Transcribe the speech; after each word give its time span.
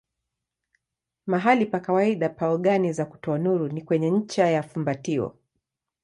Mahali 1.27 1.65
pa 1.65 1.79
kawaida 1.81 2.29
pa 2.29 2.47
ogani 2.49 2.93
za 2.93 3.05
kutoa 3.05 3.37
nuru 3.37 3.67
ni 3.69 3.81
kwenye 3.81 4.11
ncha 4.11 4.47
ya 4.49 4.63
fumbatio. 4.63 5.35